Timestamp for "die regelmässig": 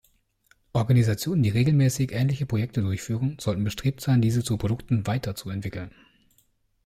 1.43-2.11